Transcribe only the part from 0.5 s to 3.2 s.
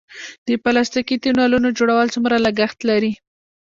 پلاستیکي تونلونو جوړول څومره لګښت لري؟